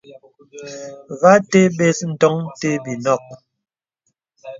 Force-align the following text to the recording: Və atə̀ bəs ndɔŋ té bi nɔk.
Və 1.19 1.31
atə̀ 1.39 1.65
bəs 1.77 1.99
ndɔŋ 2.11 2.35
té 2.59 2.69
bi 2.83 2.93
nɔk. 3.03 3.23